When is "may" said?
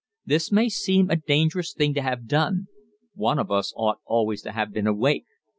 0.51-0.67